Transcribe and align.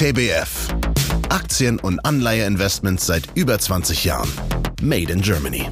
TBF. 0.00 0.68
Aktien- 1.28 1.78
und 1.78 1.98
Anleiheinvestments 2.06 3.04
seit 3.04 3.24
über 3.34 3.58
20 3.58 4.06
Jahren. 4.06 4.30
Made 4.80 5.12
in 5.12 5.20
Germany. 5.20 5.68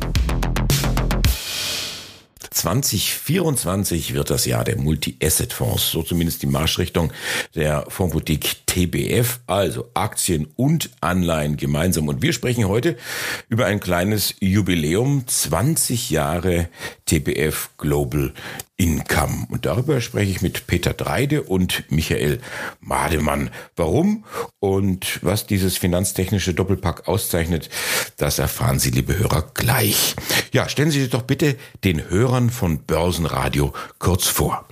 2024 2.51 4.12
wird 4.12 4.29
das 4.29 4.45
Jahr 4.45 4.64
der 4.64 4.77
Multi-Asset-Fonds, 4.77 5.93
so 5.93 6.03
zumindest 6.03 6.43
die 6.43 6.46
Marschrichtung 6.46 7.11
der 7.54 7.86
Fondsboutique 7.88 8.66
TBF, 8.69 9.41
also 9.46 9.91
Aktien 9.95 10.46
und 10.55 10.91
Anleihen 11.01 11.57
gemeinsam. 11.57 12.07
Und 12.07 12.23
wir 12.23 12.32
sprechen 12.32 12.69
heute 12.69 12.96
über 13.48 13.66
ein 13.66 13.80
kleines 13.80 14.37
Jubiläum, 14.41 15.27
20 15.27 16.11
Jahre 16.11 16.69
TBF 17.07 17.70
Global 17.79 18.33
Income. 18.77 19.46
Und 19.51 19.66
darüber 19.66 20.01
spreche 20.01 20.30
ich 20.30 20.43
mit 20.43 20.66
Peter 20.66 20.93
Dreide 20.93 21.43
und 21.43 21.91
Michael 21.91 22.41
Mademann. 22.80 23.51
Warum 23.75 24.25
und 24.61 25.19
was 25.25 25.47
dieses 25.47 25.78
finanztechnische 25.78 26.53
Doppelpack 26.53 27.09
auszeichnet, 27.09 27.70
das 28.19 28.39
erfahren 28.39 28.78
Sie, 28.78 28.91
liebe 28.91 29.19
Hörer, 29.19 29.50
gleich. 29.55 30.14
Ja, 30.53 30.69
stellen 30.69 30.91
Sie 30.91 31.00
sich 31.00 31.11
doch 31.11 31.23
bitte 31.23 31.56
den 31.84 32.11
Hörern 32.11 32.50
von 32.50 32.84
Börsenradio 32.84 33.73
kurz 33.98 34.27
vor. 34.27 34.69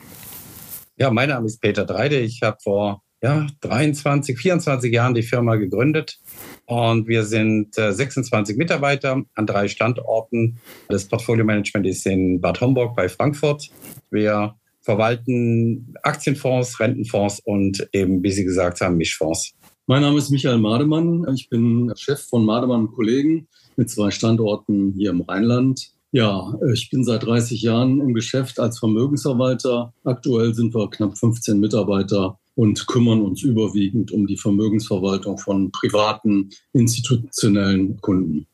Ja, 0.99 1.11
mein 1.11 1.31
Name 1.31 1.47
ist 1.47 1.61
Peter 1.61 1.85
Dreide. 1.85 2.21
Ich 2.21 2.43
habe 2.43 2.59
vor 2.63 3.03
ja, 3.27 3.47
23, 3.61 4.39
24 4.39 4.93
Jahren 4.93 5.15
die 5.15 5.25
Firma 5.25 5.57
gegründet. 5.57 6.21
Und 6.67 7.09
wir 7.09 7.25
sind 7.25 7.77
äh, 7.77 7.93
26 7.93 8.57
Mitarbeiter 8.57 9.23
an 9.35 9.47
drei 9.47 9.67
Standorten. 9.67 10.59
Das 10.89 11.07
Portfolio-Management 11.07 11.87
ist 11.87 12.07
in 12.07 12.41
Bad 12.41 12.61
Homburg 12.61 12.95
bei 12.95 13.09
Frankfurt. 13.09 13.69
Wir 14.11 14.55
verwalten 14.81 15.95
Aktienfonds, 16.05 16.79
Rentenfonds 16.79 17.41
und 17.45 17.89
eben, 17.93 18.23
wie 18.23 18.31
Sie 18.31 18.45
gesagt 18.45 18.81
haben, 18.81 18.97
Mischfonds. 18.97 19.55
Mein 19.89 20.03
Name 20.03 20.19
ist 20.19 20.31
Michael 20.31 20.59
Mademann. 20.59 21.27
Ich 21.35 21.49
bin 21.49 21.93
Chef 21.97 22.21
von 22.21 22.45
Mademann 22.45 22.93
Kollegen 22.93 23.49
mit 23.77 23.91
zwei 23.91 24.13
Standorten 24.13 24.95
hier 24.97 25.11
im 25.11 25.23
Rheinland. 25.23 25.91
Ja, 26.13 26.55
ich 26.73 26.91
bin 26.91 27.03
seit 27.03 27.25
30 27.25 27.61
Jahren 27.61 28.01
im 28.01 28.15
Geschäft 28.15 28.61
als 28.61 28.79
Vermögensverwalter. 28.79 29.93
Aktuell 30.05 30.55
sind 30.55 30.75
wir 30.75 30.89
knapp 30.91 31.19
15 31.19 31.59
Mitarbeiter 31.59 32.39
und 32.57 32.87
kümmern 32.89 33.23
uns 33.23 33.43
überwiegend 33.43 34.11
um 34.11 34.27
die 34.27 34.37
Vermögensverwaltung 34.37 35.39
von 35.39 35.71
privaten, 35.71 36.51
institutionellen 36.73 38.01
Kunden. 38.01 38.47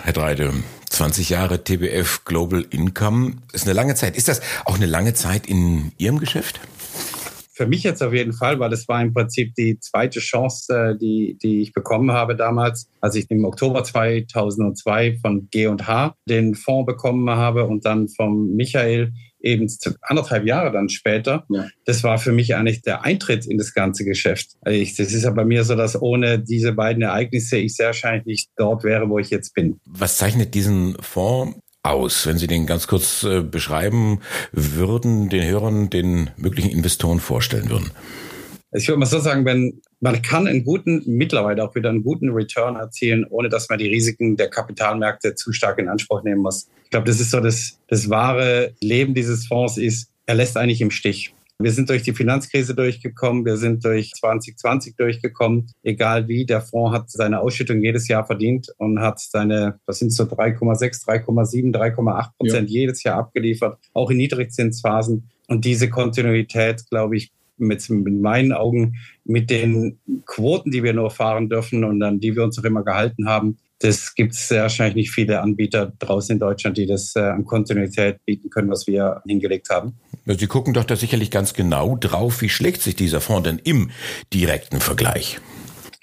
Herr 0.00 0.12
Dreide, 0.12 0.52
20 0.90 1.30
Jahre 1.30 1.64
TBF 1.64 2.24
Global 2.24 2.64
Income 2.70 3.32
ist 3.52 3.64
eine 3.64 3.72
lange 3.72 3.96
Zeit. 3.96 4.16
Ist 4.16 4.28
das 4.28 4.40
auch 4.64 4.76
eine 4.76 4.86
lange 4.86 5.14
Zeit 5.14 5.46
in 5.46 5.92
Ihrem 5.98 6.20
Geschäft? 6.20 6.60
Für 7.58 7.66
mich 7.66 7.82
jetzt 7.82 8.04
auf 8.04 8.14
jeden 8.14 8.34
Fall, 8.34 8.60
weil 8.60 8.72
es 8.72 8.86
war 8.86 9.02
im 9.02 9.12
Prinzip 9.12 9.52
die 9.56 9.80
zweite 9.80 10.20
Chance, 10.20 10.72
äh, 10.72 10.96
die, 10.96 11.36
die 11.42 11.60
ich 11.60 11.72
bekommen 11.72 12.12
habe 12.12 12.36
damals, 12.36 12.88
als 13.00 13.16
ich 13.16 13.28
im 13.30 13.44
Oktober 13.44 13.82
2002 13.82 15.18
von 15.20 15.48
G&H 15.50 16.14
den 16.28 16.54
Fonds 16.54 16.86
bekommen 16.86 17.28
habe 17.28 17.66
und 17.66 17.84
dann 17.84 18.06
vom 18.10 18.54
Michael 18.54 19.12
eben 19.40 19.66
anderthalb 20.02 20.46
Jahre 20.46 20.70
dann 20.70 20.88
später, 20.88 21.46
ja. 21.48 21.66
das 21.84 22.04
war 22.04 22.18
für 22.18 22.30
mich 22.30 22.54
eigentlich 22.54 22.82
der 22.82 23.04
Eintritt 23.04 23.44
in 23.44 23.58
das 23.58 23.74
ganze 23.74 24.04
Geschäft. 24.04 24.50
Also 24.60 24.78
ich, 24.78 24.94
das 24.94 25.12
ist 25.12 25.24
ja 25.24 25.30
bei 25.32 25.44
mir 25.44 25.64
so, 25.64 25.74
dass 25.74 26.00
ohne 26.00 26.38
diese 26.38 26.74
beiden 26.74 27.02
Ereignisse 27.02 27.56
ich 27.56 27.74
sehr 27.74 27.86
wahrscheinlich 27.86 28.24
nicht 28.24 28.50
dort 28.56 28.84
wäre, 28.84 29.10
wo 29.10 29.18
ich 29.18 29.30
jetzt 29.30 29.52
bin. 29.52 29.80
Was 29.84 30.16
zeichnet 30.16 30.54
diesen 30.54 30.96
Fonds 31.00 31.58
aus, 31.82 32.26
wenn 32.26 32.38
Sie 32.38 32.46
den 32.46 32.66
ganz 32.66 32.86
kurz 32.86 33.22
äh, 33.22 33.42
beschreiben 33.42 34.20
würden, 34.52 35.28
den 35.28 35.48
Hörern, 35.48 35.90
den 35.90 36.30
möglichen 36.36 36.70
Investoren 36.70 37.20
vorstellen 37.20 37.70
würden? 37.70 37.90
Ich 38.72 38.86
würde 38.86 38.98
mal 38.98 39.06
so 39.06 39.18
sagen, 39.18 39.46
wenn 39.46 39.80
man 40.00 40.20
kann 40.20 40.46
einen 40.46 40.64
guten, 40.64 41.02
mittlerweile 41.06 41.64
auch 41.64 41.74
wieder 41.74 41.88
einen 41.88 42.02
guten 42.02 42.30
Return 42.30 42.76
erzielen, 42.76 43.24
ohne 43.30 43.48
dass 43.48 43.68
man 43.68 43.78
die 43.78 43.88
Risiken 43.88 44.36
der 44.36 44.50
Kapitalmärkte 44.50 45.34
zu 45.34 45.52
stark 45.52 45.78
in 45.78 45.88
Anspruch 45.88 46.22
nehmen 46.22 46.42
muss. 46.42 46.68
Ich 46.84 46.90
glaube, 46.90 47.06
das 47.06 47.18
ist 47.18 47.30
so 47.30 47.40
das, 47.40 47.78
das 47.88 48.10
wahre 48.10 48.74
Leben 48.80 49.14
dieses 49.14 49.46
Fonds 49.46 49.78
ist, 49.78 50.10
er 50.26 50.34
lässt 50.34 50.56
eigentlich 50.58 50.82
im 50.82 50.90
Stich. 50.90 51.32
Wir 51.60 51.72
sind 51.72 51.90
durch 51.90 52.04
die 52.04 52.12
Finanzkrise 52.12 52.72
durchgekommen, 52.72 53.44
wir 53.44 53.56
sind 53.56 53.84
durch 53.84 54.12
2020 54.12 54.94
durchgekommen. 54.94 55.66
Egal 55.82 56.28
wie, 56.28 56.46
der 56.46 56.60
Fonds 56.60 56.96
hat 56.96 57.10
seine 57.10 57.40
Ausschüttung 57.40 57.82
jedes 57.82 58.06
Jahr 58.06 58.24
verdient 58.24 58.68
und 58.78 59.00
hat 59.00 59.18
seine, 59.18 59.80
was 59.84 59.98
sind 59.98 60.12
so 60.12 60.22
3,6, 60.22 61.04
3,7, 61.04 61.74
3,8 61.74 62.28
Prozent 62.38 62.70
ja. 62.70 62.80
jedes 62.80 63.02
Jahr 63.02 63.18
abgeliefert, 63.18 63.76
auch 63.92 64.10
in 64.10 64.18
Niedrigzinsphasen. 64.18 65.30
Und 65.48 65.64
diese 65.64 65.90
Kontinuität, 65.90 66.88
glaube 66.90 67.16
ich, 67.16 67.32
mit, 67.56 67.90
mit 67.90 68.14
meinen 68.14 68.52
Augen 68.52 68.94
mit 69.24 69.50
den 69.50 69.98
Quoten, 70.26 70.70
die 70.70 70.84
wir 70.84 70.92
nur 70.92 71.10
fahren 71.10 71.48
dürfen 71.48 71.82
und 71.82 72.00
an 72.04 72.20
die 72.20 72.36
wir 72.36 72.44
uns 72.44 72.56
auch 72.60 72.64
immer 72.64 72.84
gehalten 72.84 73.28
haben, 73.28 73.58
das 73.80 74.14
gibt 74.14 74.34
es 74.34 74.50
wahrscheinlich 74.50 74.96
nicht 74.96 75.10
viele 75.10 75.40
Anbieter 75.40 75.92
draußen 75.98 76.34
in 76.34 76.40
Deutschland, 76.40 76.76
die 76.76 76.86
das 76.86 77.14
äh, 77.14 77.20
an 77.20 77.44
Kontinuität 77.44 78.24
bieten 78.24 78.50
können, 78.50 78.70
was 78.70 78.86
wir 78.86 79.22
hingelegt 79.26 79.70
haben. 79.70 79.94
Sie 80.36 80.46
gucken 80.46 80.74
doch 80.74 80.84
da 80.84 80.94
sicherlich 80.94 81.30
ganz 81.30 81.54
genau 81.54 81.96
drauf, 81.96 82.42
wie 82.42 82.50
schlägt 82.50 82.82
sich 82.82 82.94
dieser 82.94 83.22
Fonds 83.22 83.48
denn 83.48 83.60
im 83.64 83.90
direkten 84.34 84.80
Vergleich? 84.80 85.40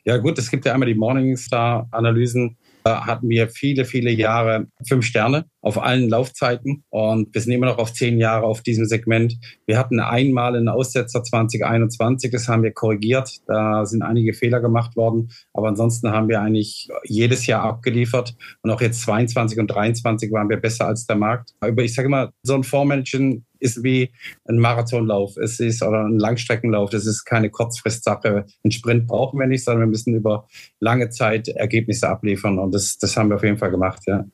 Ja 0.03 0.17
gut, 0.17 0.39
es 0.39 0.49
gibt 0.49 0.65
ja 0.65 0.73
einmal 0.73 0.87
die 0.87 0.95
Morningstar-Analysen, 0.95 2.57
hatten 2.85 3.29
wir 3.29 3.49
viele, 3.49 3.85
viele 3.85 4.11
Jahre 4.11 4.67
fünf 4.87 5.05
Sterne 5.05 5.45
auf 5.61 5.81
allen 5.81 6.09
Laufzeiten 6.09 6.83
und 6.89 7.33
wir 7.33 7.41
sind 7.41 7.51
immer 7.53 7.65
noch 7.65 7.79
auf 7.79 7.93
zehn 7.93 8.19
Jahre 8.19 8.45
auf 8.45 8.61
diesem 8.61 8.85
Segment. 8.85 9.37
Wir 9.65 9.79
hatten 9.79 9.99
einmal 9.99 10.55
einen 10.55 10.69
Aussetzer 10.69 11.23
2021, 11.23 12.31
das 12.31 12.47
haben 12.47 12.61
wir 12.61 12.71
korrigiert. 12.71 13.31
Da 13.47 13.85
sind 13.85 14.03
einige 14.03 14.33
Fehler 14.33 14.59
gemacht 14.59 14.95
worden, 14.95 15.31
aber 15.53 15.69
ansonsten 15.69 16.11
haben 16.11 16.29
wir 16.29 16.41
eigentlich 16.41 16.87
jedes 17.03 17.47
Jahr 17.47 17.63
abgeliefert 17.63 18.35
und 18.61 18.69
auch 18.69 18.81
jetzt 18.81 19.01
22 19.01 19.57
und 19.59 19.67
23 19.67 20.31
waren 20.31 20.49
wir 20.49 20.57
besser 20.57 20.85
als 20.85 21.07
der 21.07 21.15
Markt. 21.15 21.53
Aber 21.61 21.83
ich 21.83 21.95
sage 21.95 22.07
immer, 22.07 22.31
so 22.43 22.53
ein 22.53 22.63
Fondsmanagen 22.63 23.45
ist 23.65 23.83
wie 23.83 24.11
ein 24.47 24.57
Marathonlauf. 24.57 25.35
Es 25.37 25.59
ist 25.59 25.83
oder 25.83 26.05
ein 26.05 26.19
Langstreckenlauf. 26.19 26.89
Das 26.91 27.05
ist 27.05 27.25
keine 27.25 27.49
Kurzfristsache. 27.49 28.45
Ein 28.63 28.71
Sprint 28.71 29.07
brauchen 29.07 29.39
wir 29.39 29.47
nicht, 29.47 29.65
sondern 29.65 29.81
wir 29.81 29.91
müssen 29.91 30.13
über 30.13 30.47
lange 30.79 31.09
Zeit 31.09 31.47
Ergebnisse 31.47 32.07
abliefern. 32.07 32.59
Und 32.59 32.73
das, 32.73 32.97
das 32.97 33.17
haben 33.17 33.29
wir 33.29 33.35
auf 33.35 33.43
jeden 33.43 33.57
Fall 33.57 33.71
gemacht, 33.71 34.03
ja. 34.05 34.25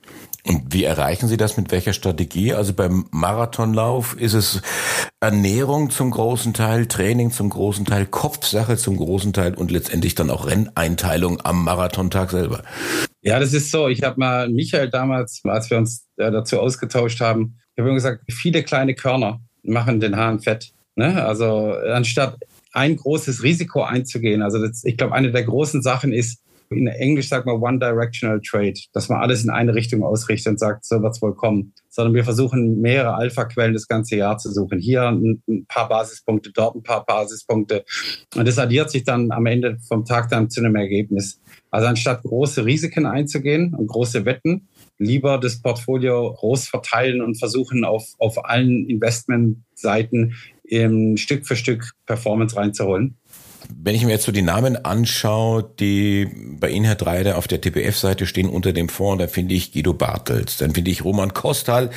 Und 0.43 0.73
wie 0.73 0.83
erreichen 0.83 1.27
Sie 1.27 1.37
das 1.37 1.57
mit 1.57 1.71
welcher 1.71 1.93
Strategie? 1.93 2.53
Also 2.53 2.73
beim 2.73 3.05
Marathonlauf 3.11 4.19
ist 4.19 4.33
es 4.33 4.61
Ernährung 5.19 5.91
zum 5.91 6.09
großen 6.09 6.53
Teil, 6.53 6.87
Training 6.87 7.31
zum 7.31 7.49
großen 7.49 7.85
Teil, 7.85 8.07
Kopfsache 8.07 8.75
zum 8.75 8.97
großen 8.97 9.33
Teil 9.33 9.53
und 9.53 9.69
letztendlich 9.69 10.15
dann 10.15 10.31
auch 10.31 10.47
Renneinteilung 10.47 11.39
am 11.43 11.63
Marathontag 11.63 12.31
selber. 12.31 12.63
Ja, 13.21 13.39
das 13.39 13.53
ist 13.53 13.69
so. 13.69 13.87
Ich 13.87 14.01
habe 14.01 14.19
mal 14.19 14.49
Michael 14.49 14.89
damals, 14.89 15.41
als 15.43 15.69
wir 15.69 15.77
uns 15.77 16.07
äh, 16.17 16.31
dazu 16.31 16.59
ausgetauscht 16.59 17.21
haben, 17.21 17.60
ich 17.75 17.79
habe 17.79 17.89
immer 17.89 17.95
gesagt, 17.95 18.23
viele 18.29 18.63
kleine 18.63 18.95
Körner 18.95 19.41
machen 19.63 19.99
den 19.99 20.15
Hahn 20.15 20.39
fett. 20.39 20.71
Ne? 20.95 21.23
Also 21.23 21.73
anstatt 21.73 22.37
ein 22.73 22.95
großes 22.95 23.43
Risiko 23.43 23.83
einzugehen. 23.83 24.41
Also 24.41 24.59
das, 24.65 24.83
ich 24.83 24.97
glaube, 24.97 25.13
eine 25.13 25.31
der 25.31 25.43
großen 25.43 25.81
Sachen 25.81 26.13
ist, 26.13 26.41
in 26.71 26.87
Englisch 26.87 27.27
sagt 27.27 27.45
man 27.45 27.61
One-Directional 27.61 28.39
Trade, 28.41 28.79
dass 28.93 29.09
man 29.09 29.19
alles 29.19 29.43
in 29.43 29.49
eine 29.49 29.75
Richtung 29.75 30.03
ausrichtet 30.03 30.51
und 30.51 30.59
sagt, 30.59 30.85
so 30.85 31.01
wird 31.01 31.13
es 31.13 31.21
wohl 31.21 31.35
kommen. 31.35 31.73
Sondern 31.89 32.13
wir 32.13 32.23
versuchen 32.23 32.79
mehrere 32.79 33.15
Alpha-Quellen 33.15 33.73
das 33.73 33.87
ganze 33.87 34.15
Jahr 34.15 34.37
zu 34.37 34.51
suchen. 34.51 34.79
Hier 34.79 35.03
ein, 35.09 35.43
paar 35.67 35.89
Basispunkte, 35.89 36.51
dort 36.53 36.75
ein 36.75 36.83
paar 36.83 37.05
Basispunkte. 37.05 37.83
Und 38.35 38.47
das 38.47 38.57
addiert 38.57 38.89
sich 38.89 39.03
dann 39.03 39.31
am 39.31 39.45
Ende 39.45 39.79
vom 39.85 40.05
Tag 40.05 40.29
dann 40.29 40.49
zu 40.49 40.61
einem 40.61 40.75
Ergebnis. 40.77 41.41
Also 41.69 41.87
anstatt 41.87 42.23
große 42.23 42.65
Risiken 42.65 43.05
einzugehen 43.05 43.73
und 43.73 43.87
große 43.87 44.23
Wetten, 44.23 44.69
lieber 45.01 45.37
das 45.37 45.61
Portfolio 45.61 46.33
groß 46.33 46.67
verteilen 46.67 47.21
und 47.21 47.39
versuchen 47.39 47.83
auf, 47.83 48.05
auf 48.19 48.45
allen 48.45 48.87
Investmentseiten 48.87 50.35
Stück 51.15 51.45
für 51.45 51.57
Stück 51.57 51.91
Performance 52.05 52.55
reinzuholen. 52.55 53.17
Wenn 53.69 53.95
ich 53.95 54.03
mir 54.03 54.11
jetzt 54.11 54.25
so 54.25 54.31
die 54.31 54.41
Namen 54.41 54.85
anschaue, 54.85 55.69
die 55.79 56.27
bei 56.59 56.69
Ihnen, 56.69 56.85
Herr 56.85 56.95
Dreider, 56.95 57.37
auf 57.37 57.47
der 57.47 57.61
TPF-Seite 57.61 58.25
stehen 58.25 58.49
unter 58.49 58.73
dem 58.73 58.89
Fonds, 58.89 59.21
da 59.21 59.27
finde 59.27 59.55
ich 59.55 59.71
Guido 59.71 59.93
Bartels, 59.93 60.57
dann 60.57 60.73
finde 60.73 60.91
ich 60.91 61.05
Roman 61.05 61.33
Kostal, 61.33 61.89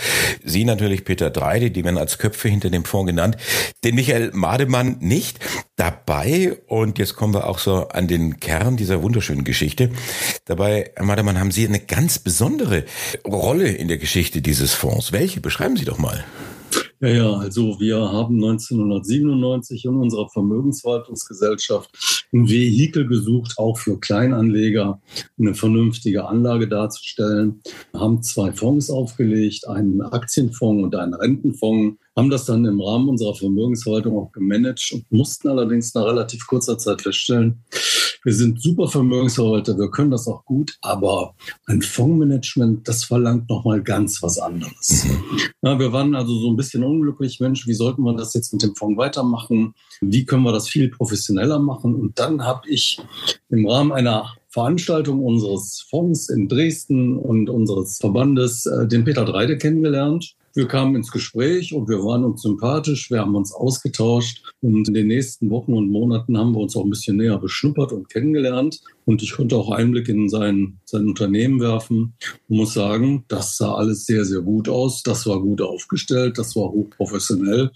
Sie 0.42 0.64
natürlich 0.64 1.04
Peter 1.04 1.30
Dreide, 1.30 1.70
die 1.70 1.84
werden 1.84 1.98
als 1.98 2.18
Köpfe 2.18 2.48
hinter 2.48 2.70
dem 2.70 2.84
Fonds 2.84 3.10
genannt, 3.10 3.36
den 3.82 3.94
Michael 3.94 4.30
Mademann 4.32 4.98
nicht 5.00 5.38
dabei. 5.76 6.56
Und 6.66 6.98
jetzt 6.98 7.16
kommen 7.16 7.34
wir 7.34 7.46
auch 7.46 7.58
so 7.58 7.88
an 7.88 8.08
den 8.08 8.40
Kern 8.40 8.76
dieser 8.76 9.02
wunderschönen 9.02 9.44
Geschichte. 9.44 9.90
Dabei, 10.44 10.92
Herr 10.96 11.04
Mademann, 11.04 11.38
haben 11.38 11.50
Sie 11.50 11.66
eine 11.66 11.80
ganz 11.80 12.18
besondere 12.18 12.84
Rolle 13.26 13.68
in 13.68 13.88
der 13.88 13.98
Geschichte 13.98 14.42
dieses 14.42 14.72
Fonds. 14.72 15.12
Welche? 15.12 15.40
Beschreiben 15.40 15.76
Sie 15.76 15.84
doch 15.84 15.98
mal. 15.98 16.24
Ja, 17.04 17.10
ja, 17.10 17.32
also 17.34 17.78
wir 17.80 17.98
haben 17.98 18.36
1997 18.42 19.84
in 19.84 19.96
unserer 19.96 20.26
Vermögensverwaltungsgesellschaft 20.30 21.90
ein 22.32 22.48
Vehikel 22.48 23.06
gesucht, 23.06 23.58
auch 23.58 23.76
für 23.76 24.00
Kleinanleger 24.00 25.02
eine 25.38 25.54
vernünftige 25.54 26.26
Anlage 26.26 26.66
darzustellen, 26.66 27.60
haben 27.92 28.22
zwei 28.22 28.52
Fonds 28.52 28.88
aufgelegt, 28.88 29.68
einen 29.68 30.00
Aktienfonds 30.00 30.82
und 30.82 30.96
einen 30.96 31.12
Rentenfonds, 31.12 31.98
haben 32.16 32.30
das 32.30 32.46
dann 32.46 32.64
im 32.64 32.80
Rahmen 32.80 33.10
unserer 33.10 33.34
Vermögensverwaltung 33.34 34.16
auch 34.16 34.32
gemanagt 34.32 34.90
und 34.94 35.04
mussten 35.12 35.48
allerdings 35.48 35.92
nach 35.92 36.06
relativ 36.06 36.46
kurzer 36.46 36.78
Zeit 36.78 37.02
feststellen, 37.02 37.64
wir 38.24 38.34
sind 38.34 38.60
super 38.60 38.88
Vermögensverwalter, 38.88 39.78
wir 39.78 39.90
können 39.90 40.10
das 40.10 40.26
auch 40.26 40.44
gut, 40.44 40.76
aber 40.80 41.34
ein 41.66 41.82
Fondsmanagement, 41.82 42.88
das 42.88 43.04
verlangt 43.04 43.48
nochmal 43.48 43.82
ganz 43.82 44.22
was 44.22 44.38
anderes. 44.38 45.04
Mhm. 45.04 45.40
Ja, 45.62 45.78
wir 45.78 45.92
waren 45.92 46.14
also 46.14 46.38
so 46.38 46.50
ein 46.50 46.56
bisschen 46.56 46.82
unglücklich, 46.82 47.38
Mensch, 47.40 47.66
wie 47.66 47.74
sollten 47.74 48.02
wir 48.02 48.14
das 48.14 48.34
jetzt 48.34 48.52
mit 48.52 48.62
dem 48.62 48.74
Fonds 48.74 48.98
weitermachen? 48.98 49.74
Wie 50.00 50.24
können 50.24 50.42
wir 50.42 50.52
das 50.52 50.68
viel 50.68 50.88
professioneller 50.90 51.58
machen? 51.58 51.94
Und 51.94 52.18
dann 52.18 52.42
habe 52.42 52.68
ich 52.68 53.00
im 53.50 53.66
Rahmen 53.66 53.92
einer 53.92 54.34
Veranstaltung 54.48 55.22
unseres 55.22 55.84
Fonds 55.90 56.28
in 56.28 56.48
Dresden 56.48 57.18
und 57.18 57.50
unseres 57.50 57.98
Verbandes 57.98 58.66
äh, 58.66 58.86
den 58.86 59.04
Peter 59.04 59.24
Dreide 59.24 59.58
kennengelernt. 59.58 60.36
Wir 60.56 60.68
kamen 60.68 60.94
ins 60.94 61.10
Gespräch 61.10 61.74
und 61.74 61.88
wir 61.88 61.98
waren 61.98 62.24
uns 62.24 62.42
sympathisch, 62.42 63.10
wir 63.10 63.18
haben 63.18 63.34
uns 63.34 63.52
ausgetauscht 63.52 64.40
und 64.60 64.86
in 64.86 64.94
den 64.94 65.08
nächsten 65.08 65.50
Wochen 65.50 65.74
und 65.74 65.90
Monaten 65.90 66.38
haben 66.38 66.52
wir 66.52 66.60
uns 66.60 66.76
auch 66.76 66.84
ein 66.84 66.90
bisschen 66.90 67.16
näher 67.16 67.38
beschnuppert 67.38 67.90
und 67.90 68.08
kennengelernt. 68.08 68.80
Und 69.04 69.22
ich 69.22 69.32
konnte 69.32 69.56
auch 69.56 69.70
Einblick 69.70 70.08
in 70.08 70.28
sein, 70.28 70.78
sein 70.84 71.08
Unternehmen 71.08 71.60
werfen 71.60 72.14
und 72.48 72.56
muss 72.56 72.72
sagen, 72.72 73.24
das 73.26 73.56
sah 73.56 73.74
alles 73.74 74.06
sehr, 74.06 74.24
sehr 74.24 74.42
gut 74.42 74.68
aus. 74.68 75.02
Das 75.02 75.26
war 75.26 75.40
gut 75.40 75.60
aufgestellt, 75.60 76.38
das 76.38 76.54
war 76.54 76.70
hochprofessionell, 76.70 77.72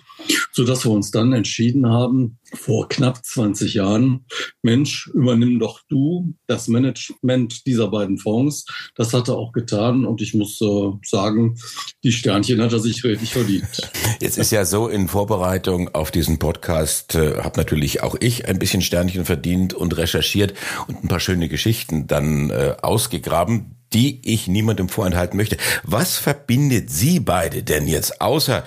sodass 0.53 0.87
wir 0.87 0.93
uns 0.93 1.11
dann 1.11 1.33
entschieden 1.33 1.87
haben, 1.89 2.39
vor 2.55 2.89
knapp 2.89 3.25
20 3.25 3.75
Jahren, 3.75 4.27
Mensch, 4.63 5.09
übernimm 5.15 5.59
doch 5.59 5.81
du 5.89 6.35
das 6.47 6.69
Management 6.69 7.67
dieser 7.67 7.89
beiden 7.89 8.19
Fonds. 8.19 8.65
Das 8.95 9.13
hat 9.13 9.29
er 9.29 9.37
auch 9.37 9.53
getan 9.53 10.05
und 10.05 10.23
ich 10.23 10.35
muss 10.35 10.61
äh, 10.61 10.93
sagen, 11.05 11.57
die 12.05 12.13
Sternchen 12.13 12.61
hat 12.61 12.73
er 12.73 12.81
sich 12.81 13.05
richtig 13.05 13.33
verdient. 13.33 13.91
Jetzt 14.21 14.39
ist 14.39 14.53
ja 14.53 14.65
so 14.65 14.89
in 14.89 15.09
Vorbereitung 15.09 15.95
auf 15.95 16.11
diesen 16.11 16.39
Podcast, 16.39 17.15
äh, 17.15 17.39
habe 17.43 17.59
natürlich 17.59 18.03
auch 18.03 18.17
ich 18.21 18.47
ein 18.47 18.59
bisschen 18.59 18.83
Sternchen 18.83 19.25
verdient 19.25 19.75
und 19.75 19.97
recherchiert 19.97 20.55
und 20.87 21.05
ein 21.05 21.09
paar 21.09 21.21
schöne 21.21 21.49
Geschichten 21.49 22.07
dann 22.07 22.51
äh, 22.51 22.77
ausgegraben, 22.81 23.78
die 23.93 24.21
ich 24.25 24.49
niemandem 24.49 24.89
vorenthalten 24.89 25.37
möchte. 25.37 25.57
Was 25.85 26.17
verbindet 26.17 26.91
Sie 26.91 27.21
beide 27.21 27.63
denn 27.63 27.87
jetzt, 27.87 28.21
außer 28.21 28.65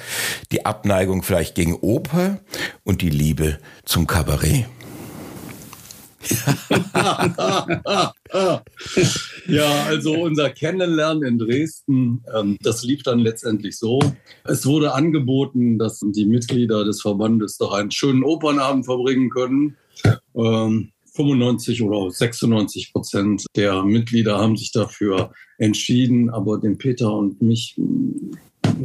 die 0.52 0.66
Abneigung 0.66 1.24
vielleicht 1.24 1.56
gegen 1.56 1.76
Oper 1.76 2.40
und 2.84 3.02
die 3.02 3.10
Liebe 3.10 3.60
zum 3.86 4.08
Kabarett? 4.08 4.66
ja, 9.48 9.86
also 9.88 10.14
unser 10.14 10.52
Kennenlernen 10.52 11.24
in 11.24 11.40
Dresden, 11.40 12.24
ähm, 12.36 12.58
das 12.62 12.84
lief 12.84 13.02
dann 13.04 13.20
letztendlich 13.20 13.78
so. 13.78 14.00
Es 14.44 14.66
wurde 14.66 14.94
angeboten, 14.94 15.80
dass 15.80 16.00
die 16.00 16.26
Mitglieder 16.26 16.84
des 16.86 17.02
Verbandes 17.02 17.58
doch 17.58 17.74
einen 17.74 17.92
schönen 17.92 18.24
Opernabend 18.24 18.86
verbringen 18.86 19.30
können. 19.30 19.76
Ähm, 21.18 21.26
95 21.26 21.82
oder 21.82 22.10
96 22.10 22.94
Prozent 22.94 23.46
der 23.56 23.84
Mitglieder 23.84 24.38
haben 24.38 24.58
sich 24.58 24.72
dafür 24.72 25.32
entschieden, 25.58 26.30
aber 26.30 26.58
den 26.58 26.78
Peter 26.78 27.14
und 27.14 27.42
mich 27.42 27.76
hm, 27.78 28.32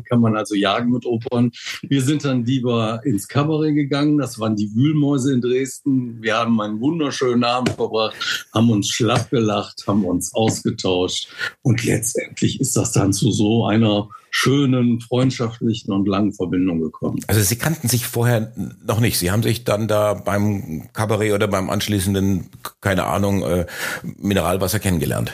kann 0.08 0.20
man 0.20 0.36
also 0.36 0.54
jagen 0.54 0.90
mit 0.90 1.06
Opern. 1.06 1.50
Wir 1.82 2.02
sind 2.02 2.24
dann 2.24 2.44
lieber 2.44 3.00
ins 3.04 3.28
Kabarett 3.28 3.74
gegangen. 3.74 4.18
Das 4.18 4.38
waren 4.38 4.56
die 4.56 4.74
Wühlmäuse 4.74 5.32
in 5.32 5.40
Dresden. 5.40 6.22
Wir 6.22 6.36
haben 6.36 6.60
einen 6.60 6.80
wunderschönen 6.80 7.44
Abend 7.44 7.70
verbracht, 7.70 8.16
haben 8.52 8.70
uns 8.70 8.88
schlapp 8.88 9.30
gelacht, 9.30 9.84
haben 9.86 10.04
uns 10.04 10.34
ausgetauscht. 10.34 11.28
Und 11.62 11.84
letztendlich 11.84 12.60
ist 12.60 12.76
das 12.76 12.92
dann 12.92 13.12
zu 13.12 13.30
so 13.30 13.66
einer 13.66 14.08
schönen, 14.38 15.00
freundschaftlichen 15.00 15.92
und 15.92 16.06
langen 16.06 16.34
Verbindung 16.34 16.82
gekommen. 16.82 17.20
Also 17.26 17.40
Sie 17.40 17.56
kannten 17.56 17.88
sich 17.88 18.06
vorher 18.06 18.52
noch 18.86 19.00
nicht. 19.00 19.18
Sie 19.18 19.30
haben 19.30 19.42
sich 19.42 19.64
dann 19.64 19.88
da 19.88 20.12
beim 20.12 20.90
Kabarett 20.92 21.32
oder 21.32 21.48
beim 21.48 21.70
anschließenden, 21.70 22.50
keine 22.82 23.04
Ahnung, 23.04 23.42
äh, 23.42 23.64
Mineralwasser 24.02 24.78
kennengelernt. 24.78 25.32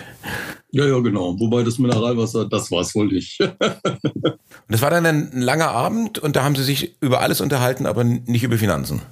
Ja, 0.70 0.86
ja, 0.86 1.00
genau. 1.00 1.38
Wobei 1.40 1.64
das 1.64 1.80
Mineralwasser, 1.80 2.48
das 2.48 2.70
war 2.70 2.82
es 2.82 2.94
wohl 2.94 3.08
nicht. 3.08 3.40
und 3.40 4.38
das 4.68 4.82
war 4.82 4.90
dann 4.90 5.04
ein 5.04 5.32
langer 5.32 5.72
Abend 5.72 6.20
und 6.20 6.36
da 6.36 6.44
haben 6.44 6.54
Sie 6.54 6.62
sich 6.62 6.94
über 7.00 7.22
alles 7.22 7.40
unterhalten, 7.40 7.86
aber 7.86 8.04
nicht 8.04 8.44
über 8.44 8.56
Finanzen. 8.56 9.02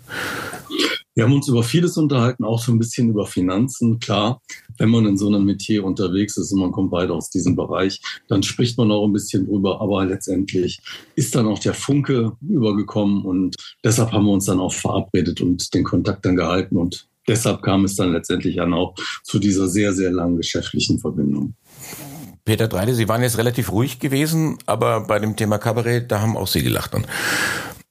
Wir 1.15 1.25
haben 1.25 1.33
uns 1.33 1.49
über 1.49 1.65
vieles 1.65 1.97
unterhalten, 1.97 2.45
auch 2.45 2.63
so 2.63 2.71
ein 2.71 2.79
bisschen 2.79 3.11
über 3.11 3.27
Finanzen. 3.27 3.99
Klar, 3.99 4.41
wenn 4.79 4.91
man 4.91 5.07
in 5.07 5.19
so 5.19 5.27
einem 5.27 5.45
Metier 5.45 5.85
unterwegs 5.85 6.37
ist 6.37 6.53
und 6.53 6.61
man 6.61 6.71
kommt 6.71 6.93
beide 6.93 7.13
aus 7.13 7.31
diesem 7.31 7.57
Bereich, 7.57 8.01
dann 8.29 8.43
spricht 8.45 8.79
man 8.79 8.93
auch 8.93 9.05
ein 9.05 9.13
bisschen 9.13 9.47
drüber. 9.47 9.81
Aber 9.81 10.05
letztendlich 10.05 10.81
ist 11.17 11.35
dann 11.35 11.47
auch 11.47 11.59
der 11.59 11.75
Funke 11.75 12.33
übergekommen 12.41 13.25
und 13.25 13.57
deshalb 13.83 14.13
haben 14.13 14.25
wir 14.27 14.33
uns 14.33 14.45
dann 14.45 14.61
auch 14.61 14.73
verabredet 14.73 15.41
und 15.41 15.75
den 15.75 15.83
Kontakt 15.83 16.25
dann 16.25 16.37
gehalten 16.37 16.77
und 16.77 17.09
deshalb 17.27 17.63
kam 17.63 17.85
es 17.85 17.97
dann 17.97 18.13
letztendlich 18.13 18.57
dann 18.57 18.73
auch 18.73 18.95
zu 19.25 19.39
dieser 19.41 19.69
sehr, 19.69 19.93
sehr 19.93 20.13
langen 20.13 20.37
geschäftlichen 20.37 21.01
Verbindung. 21.01 21.55
Peter 22.45 22.69
Dreide, 22.69 22.95
Sie 22.95 23.09
waren 23.09 23.23
jetzt 23.23 23.39
relativ 23.39 23.71
ruhig 23.73 23.99
gewesen, 23.99 24.59
aber 24.67 25.03
bei 25.03 25.19
dem 25.19 25.37
Thema 25.37 25.59
Kabarett, 25.59 26.11
da 26.11 26.21
haben 26.21 26.37
auch 26.37 26.47
Sie 26.47 26.63
gelacht. 26.63 26.95
Dann. 26.95 27.05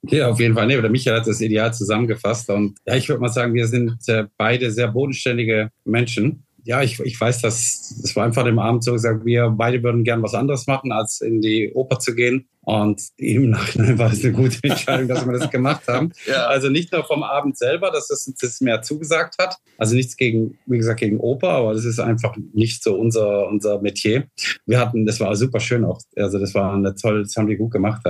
Ja, 0.09 0.29
auf 0.29 0.39
jeden 0.39 0.55
Fall. 0.55 0.67
Nee, 0.67 0.79
der 0.79 0.89
Michael 0.89 1.19
hat 1.19 1.27
das 1.27 1.41
ideal 1.41 1.73
zusammengefasst. 1.73 2.49
Und 2.49 2.77
ja, 2.85 2.95
ich 2.95 3.09
würde 3.09 3.21
mal 3.21 3.29
sagen, 3.29 3.53
wir 3.53 3.67
sind 3.67 3.97
äh, 4.07 4.25
beide 4.37 4.71
sehr 4.71 4.87
bodenständige 4.87 5.71
Menschen 5.83 6.45
ja, 6.69 6.83
ich, 6.83 6.99
ich 6.99 7.19
weiß, 7.19 7.41
dass 7.41 7.99
es 8.03 8.15
war 8.15 8.25
einfach 8.25 8.43
dem 8.43 8.59
Abend 8.59 8.83
so 8.83 8.91
gesagt, 8.93 9.25
wir 9.25 9.49
beide 9.49 9.81
würden 9.81 10.03
gern 10.03 10.21
was 10.21 10.35
anderes 10.35 10.67
machen, 10.67 10.91
als 10.91 11.19
in 11.19 11.41
die 11.41 11.71
Oper 11.73 11.97
zu 11.97 12.13
gehen. 12.13 12.47
Und 12.61 13.01
im 13.17 13.49
Nachhinein 13.49 13.97
war 13.97 14.11
es 14.13 14.23
eine 14.23 14.33
gute 14.33 14.59
Entscheidung, 14.63 15.07
dass 15.07 15.25
wir 15.25 15.33
das 15.33 15.49
gemacht 15.49 15.87
haben. 15.87 16.11
Ja. 16.27 16.45
Also 16.45 16.69
nicht 16.69 16.91
nur 16.91 17.03
vom 17.05 17.23
Abend 17.23 17.57
selber, 17.57 17.89
dass 17.89 18.11
es 18.11 18.31
das 18.39 18.61
mehr 18.61 18.83
zugesagt 18.83 19.37
hat. 19.41 19.55
Also 19.79 19.95
nichts 19.95 20.15
gegen, 20.15 20.59
wie 20.67 20.77
gesagt, 20.77 20.99
gegen 20.99 21.19
Oper, 21.19 21.49
aber 21.49 21.73
das 21.73 21.85
ist 21.85 21.99
einfach 21.99 22.37
nicht 22.53 22.83
so 22.83 22.93
unser, 22.93 23.47
unser 23.47 23.81
Metier. 23.81 24.27
Wir 24.67 24.79
hatten, 24.79 25.07
das 25.07 25.19
war 25.19 25.35
super 25.35 25.59
schön 25.59 25.83
auch. 25.83 25.99
Also 26.17 26.37
das 26.37 26.53
war 26.53 26.71
eine 26.71 26.93
tolle, 26.93 27.23
das 27.23 27.35
haben 27.35 27.47
wir 27.47 27.57
gut 27.57 27.71
gemacht. 27.71 28.03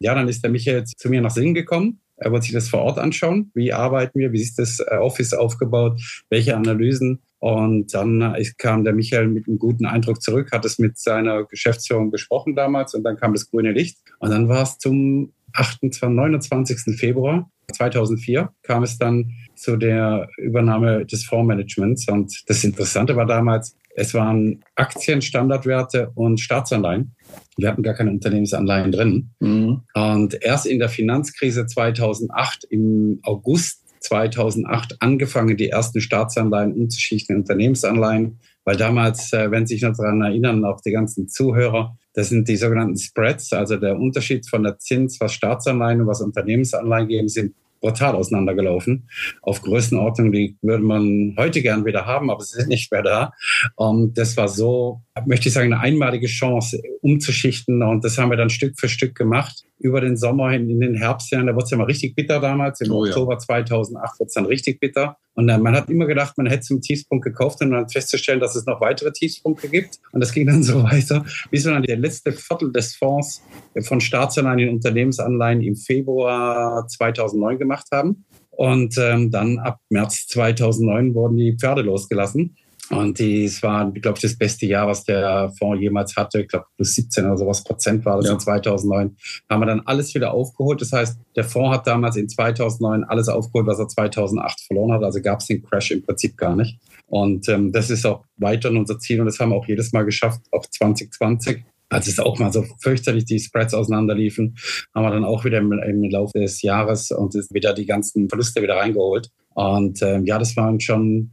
Ja, 0.00 0.14
dann 0.16 0.26
ist 0.26 0.42
der 0.42 0.50
Michael 0.50 0.82
zu 0.86 1.08
mir 1.08 1.20
nach 1.20 1.30
Singen 1.30 1.54
gekommen 1.54 2.01
er 2.16 2.30
wollte 2.30 2.44
sich 2.44 2.54
das 2.54 2.68
vor 2.68 2.82
Ort 2.82 2.98
anschauen. 2.98 3.50
Wie 3.54 3.72
arbeiten 3.72 4.18
wir? 4.18 4.32
Wie 4.32 4.42
ist 4.42 4.58
das 4.58 4.80
Office 4.86 5.32
aufgebaut? 5.32 6.00
Welche 6.30 6.56
Analysen? 6.56 7.22
Und 7.42 7.92
dann 7.92 8.22
äh, 8.22 8.44
kam 8.56 8.84
der 8.84 8.92
Michael 8.92 9.26
mit 9.26 9.48
einem 9.48 9.58
guten 9.58 9.84
Eindruck 9.84 10.22
zurück, 10.22 10.52
hat 10.52 10.64
es 10.64 10.78
mit 10.78 10.96
seiner 10.96 11.44
Geschäftsführung 11.44 12.12
besprochen 12.12 12.54
damals 12.54 12.94
und 12.94 13.02
dann 13.02 13.16
kam 13.16 13.32
das 13.32 13.50
grüne 13.50 13.72
Licht. 13.72 13.98
Und 14.20 14.30
dann 14.30 14.48
war 14.48 14.62
es 14.62 14.78
zum 14.78 15.32
28, 15.41 15.41
29. 15.54 16.96
Februar 16.98 17.50
2004 17.72 18.50
kam 18.62 18.82
es 18.82 18.98
dann 18.98 19.32
zu 19.54 19.76
der 19.76 20.28
Übernahme 20.38 21.06
des 21.06 21.24
Fondsmanagements. 21.24 22.08
Und 22.08 22.42
das 22.46 22.64
Interessante 22.64 23.16
war 23.16 23.26
damals, 23.26 23.76
es 23.94 24.14
waren 24.14 24.64
Aktien, 24.74 25.20
Standardwerte 25.20 26.10
und 26.14 26.40
Staatsanleihen. 26.40 27.14
Wir 27.56 27.68
hatten 27.68 27.82
gar 27.82 27.94
keine 27.94 28.10
Unternehmensanleihen 28.10 28.92
drin. 28.92 29.30
Mhm. 29.40 29.82
Und 29.94 30.42
erst 30.42 30.66
in 30.66 30.78
der 30.78 30.88
Finanzkrise 30.88 31.66
2008 31.66 32.64
im 32.70 33.20
August 33.22 33.82
2008 34.00 34.96
angefangen, 35.00 35.56
die 35.56 35.68
ersten 35.68 36.00
Staatsanleihen 36.00 36.72
umzuschichten 36.72 37.36
in 37.36 37.42
Unternehmensanleihen, 37.42 38.38
weil 38.64 38.76
damals, 38.76 39.32
äh, 39.32 39.50
wenn 39.50 39.66
Sie 39.66 39.74
sich 39.74 39.82
noch 39.82 39.96
daran 39.96 40.22
erinnern, 40.22 40.64
auch 40.64 40.80
die 40.80 40.92
ganzen 40.92 41.28
Zuhörer, 41.28 41.96
das 42.14 42.28
sind 42.28 42.48
die 42.48 42.56
sogenannten 42.56 42.98
Spreads, 42.98 43.52
also 43.52 43.76
der 43.76 43.98
Unterschied 43.98 44.48
von 44.48 44.62
der 44.62 44.78
Zins, 44.78 45.20
was 45.20 45.32
Staatsanleihen 45.32 46.02
und 46.02 46.06
was 46.06 46.20
Unternehmensanleihen 46.20 47.08
geben, 47.08 47.28
sind 47.28 47.54
brutal 47.82 48.14
auseinandergelaufen. 48.14 49.08
Auf 49.42 49.60
Größenordnung, 49.62 50.32
die 50.32 50.56
würde 50.62 50.84
man 50.84 51.34
heute 51.36 51.60
gern 51.60 51.84
wieder 51.84 52.06
haben, 52.06 52.30
aber 52.30 52.42
sie 52.42 52.58
sind 52.58 52.68
nicht 52.68 52.90
mehr 52.92 53.02
da. 53.02 53.32
Und 53.74 54.16
das 54.16 54.36
war 54.36 54.48
so, 54.48 55.02
möchte 55.26 55.48
ich 55.48 55.54
sagen, 55.54 55.72
eine 55.72 55.82
einmalige 55.82 56.26
Chance, 56.26 56.80
umzuschichten. 57.00 57.82
Und 57.82 58.04
das 58.04 58.16
haben 58.18 58.30
wir 58.30 58.36
dann 58.36 58.50
Stück 58.50 58.78
für 58.78 58.88
Stück 58.88 59.14
gemacht. 59.14 59.64
Über 59.78 60.00
den 60.00 60.16
Sommer 60.16 60.50
hin 60.50 60.70
in 60.70 60.80
den 60.80 60.94
Herbstjahren, 60.94 61.46
da 61.46 61.54
wurde 61.54 61.64
es 61.64 61.70
ja 61.70 61.76
mal 61.76 61.84
richtig 61.84 62.14
bitter 62.14 62.40
damals. 62.40 62.80
Im 62.80 62.92
oh, 62.92 63.04
Oktober 63.04 63.34
ja. 63.34 63.38
2008 63.38 64.20
wurde 64.20 64.28
es 64.28 64.34
dann 64.34 64.46
richtig 64.46 64.80
bitter. 64.80 65.16
Und 65.34 65.48
dann, 65.48 65.62
man 65.62 65.74
hat 65.74 65.90
immer 65.90 66.06
gedacht, 66.06 66.38
man 66.38 66.46
hätte 66.46 66.62
zum 66.62 66.80
Tiefspunkt 66.80 67.24
gekauft 67.24 67.60
und 67.62 67.72
dann 67.72 67.88
festzustellen, 67.88 68.40
dass 68.40 68.54
es 68.54 68.64
noch 68.66 68.80
weitere 68.80 69.12
Tiefspunkte 69.12 69.68
gibt. 69.68 69.98
Und 70.12 70.20
das 70.20 70.32
ging 70.32 70.46
dann 70.46 70.62
so 70.62 70.82
weiter, 70.84 71.24
bis 71.50 71.64
wir 71.64 71.72
dann 71.72 71.82
der 71.82 71.96
letzte 71.96 72.32
Viertel 72.32 72.72
des 72.72 72.94
Fonds 72.94 73.42
von 73.80 74.00
Staatsanleihen 74.00 74.68
und 74.68 74.76
Unternehmensanleihen 74.76 75.62
im 75.62 75.76
Februar 75.76 76.86
2009 76.86 77.58
gemacht 77.58 77.86
haben. 77.92 78.24
Und 78.50 78.96
ähm, 78.98 79.30
dann 79.30 79.58
ab 79.58 79.78
März 79.88 80.26
2009 80.28 81.14
wurden 81.14 81.36
die 81.36 81.56
Pferde 81.58 81.82
losgelassen. 81.82 82.56
Und 82.92 83.18
es 83.20 83.62
war, 83.62 83.90
glaube 83.90 84.18
ich, 84.18 84.22
das 84.22 84.36
beste 84.36 84.66
Jahr, 84.66 84.86
was 84.86 85.04
der 85.04 85.50
Fonds 85.58 85.80
jemals 85.80 86.14
hatte. 86.14 86.42
Ich 86.42 86.48
glaube, 86.48 86.66
plus 86.76 86.94
17 86.94 87.24
oder 87.24 87.38
sowas 87.38 87.64
Prozent 87.64 88.04
war 88.04 88.18
das 88.18 88.26
ja. 88.26 88.34
in 88.34 88.40
2009. 88.40 89.16
Haben 89.48 89.62
wir 89.62 89.66
dann 89.66 89.80
alles 89.86 90.14
wieder 90.14 90.32
aufgeholt. 90.34 90.82
Das 90.82 90.92
heißt, 90.92 91.18
der 91.34 91.44
Fonds 91.44 91.74
hat 91.74 91.86
damals 91.86 92.16
in 92.16 92.28
2009 92.28 93.04
alles 93.04 93.28
aufgeholt, 93.28 93.66
was 93.66 93.78
er 93.78 93.88
2008 93.88 94.60
verloren 94.60 94.92
hat. 94.92 95.04
Also 95.04 95.22
gab 95.22 95.40
es 95.40 95.46
den 95.46 95.62
Crash 95.62 95.90
im 95.90 96.02
Prinzip 96.02 96.36
gar 96.36 96.54
nicht. 96.54 96.78
Und 97.06 97.48
ähm, 97.48 97.72
das 97.72 97.88
ist 97.88 98.04
auch 98.04 98.24
weiterhin 98.36 98.76
unser 98.76 98.98
Ziel 98.98 99.20
und 99.20 99.26
das 99.26 99.40
haben 99.40 99.50
wir 99.50 99.56
auch 99.56 99.66
jedes 99.66 99.92
Mal 99.92 100.04
geschafft, 100.04 100.40
auch 100.50 100.66
2020 100.66 101.64
als 101.92 102.08
es 102.08 102.18
auch 102.18 102.38
mal 102.38 102.52
so 102.52 102.64
fürchterlich 102.80 103.26
die 103.26 103.38
Spreads 103.38 103.74
auseinanderliefen, 103.74 104.56
haben 104.94 105.04
wir 105.04 105.10
dann 105.10 105.24
auch 105.24 105.44
wieder 105.44 105.58
im, 105.58 105.72
im 105.72 106.02
Laufe 106.04 106.38
des 106.38 106.62
Jahres 106.62 107.10
und 107.10 107.34
wieder 107.50 107.74
die 107.74 107.84
ganzen 107.84 108.28
Verluste 108.30 108.62
wieder 108.62 108.76
reingeholt. 108.76 109.28
Und 109.54 110.00
ähm, 110.02 110.24
ja, 110.24 110.38
das 110.38 110.56
waren 110.56 110.80
schon, 110.80 111.32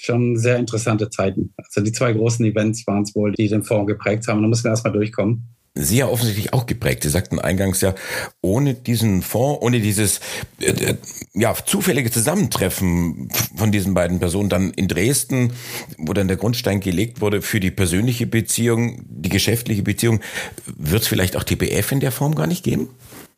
schon 0.00 0.36
sehr 0.36 0.56
interessante 0.56 1.10
Zeiten. 1.10 1.52
Also 1.56 1.82
die 1.82 1.92
zwei 1.92 2.12
großen 2.12 2.44
Events 2.46 2.86
waren 2.86 3.02
es 3.02 3.14
wohl, 3.14 3.32
die 3.32 3.48
den 3.48 3.62
Fonds 3.62 3.86
geprägt 3.86 4.26
haben. 4.28 4.40
Da 4.40 4.48
mussten 4.48 4.64
wir 4.64 4.70
erstmal 4.70 4.94
durchkommen. 4.94 5.48
Sie 5.74 5.98
ja 5.98 6.08
offensichtlich 6.08 6.52
auch 6.52 6.66
geprägt. 6.66 7.04
Sie 7.04 7.10
sagten 7.10 7.38
eingangs 7.38 7.80
ja, 7.80 7.94
ohne 8.40 8.74
diesen 8.74 9.22
Fonds, 9.22 9.62
ohne 9.62 9.80
dieses 9.80 10.20
äh, 10.60 10.70
äh, 10.70 10.96
ja, 11.34 11.54
zufällige 11.54 12.10
Zusammentreffen 12.10 13.28
von 13.54 13.70
diesen 13.70 13.94
beiden 13.94 14.18
Personen 14.18 14.48
dann 14.48 14.70
in 14.72 14.88
Dresden, 14.88 15.52
wo 15.96 16.12
dann 16.12 16.28
der 16.28 16.38
Grundstein 16.38 16.80
gelegt 16.80 17.20
wurde 17.20 17.40
für 17.40 17.60
die 17.60 17.70
persönliche 17.70 18.26
Beziehung, 18.26 19.04
die 19.06 19.28
geschäftliche 19.28 19.82
Beziehung, 19.82 20.20
wird 20.66 21.02
es 21.02 21.08
vielleicht 21.08 21.36
auch 21.36 21.44
TBF 21.44 21.92
in 21.92 22.00
der 22.00 22.10
Form 22.10 22.34
gar 22.34 22.48
nicht 22.48 22.64
geben? 22.64 22.88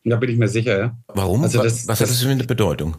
Da 0.04 0.16
bin 0.16 0.30
ich 0.30 0.38
mir 0.38 0.48
sicher, 0.48 0.78
ja. 0.78 0.96
Warum? 1.08 1.42
Also 1.42 1.62
das, 1.62 1.82
was, 1.82 1.88
was 1.88 2.00
hat 2.00 2.08
das 2.08 2.22
für 2.22 2.30
eine 2.30 2.44
Bedeutung? 2.44 2.96